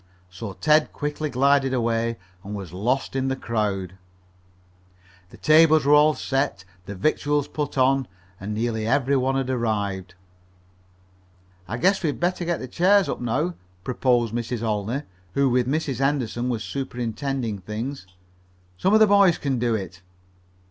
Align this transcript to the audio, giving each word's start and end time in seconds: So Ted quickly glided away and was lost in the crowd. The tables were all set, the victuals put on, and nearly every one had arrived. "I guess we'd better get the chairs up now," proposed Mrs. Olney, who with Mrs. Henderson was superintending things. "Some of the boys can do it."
So 0.31 0.53
Ted 0.53 0.91
quickly 0.93 1.29
glided 1.29 1.75
away 1.75 2.17
and 2.43 2.55
was 2.55 2.73
lost 2.73 3.15
in 3.15 3.27
the 3.27 3.35
crowd. 3.35 3.99
The 5.29 5.37
tables 5.37 5.85
were 5.85 5.93
all 5.93 6.15
set, 6.15 6.65
the 6.87 6.95
victuals 6.95 7.47
put 7.47 7.77
on, 7.77 8.07
and 8.39 8.51
nearly 8.55 8.87
every 8.87 9.15
one 9.15 9.35
had 9.35 9.51
arrived. 9.51 10.15
"I 11.67 11.77
guess 11.77 12.01
we'd 12.01 12.19
better 12.19 12.43
get 12.45 12.57
the 12.59 12.67
chairs 12.67 13.07
up 13.07 13.21
now," 13.21 13.53
proposed 13.83 14.33
Mrs. 14.33 14.63
Olney, 14.63 15.03
who 15.35 15.51
with 15.51 15.67
Mrs. 15.67 15.99
Henderson 15.99 16.49
was 16.49 16.63
superintending 16.63 17.59
things. 17.59 18.07
"Some 18.79 18.95
of 18.95 18.99
the 18.99 19.05
boys 19.05 19.37
can 19.37 19.59
do 19.59 19.75
it." 19.75 20.01